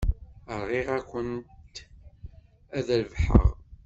[0.61, 1.27] Rɣiɣ akken
[2.77, 3.45] ad rebḥeɣ.